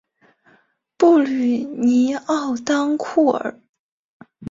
[0.97, 3.61] 布吕尼沃当库尔。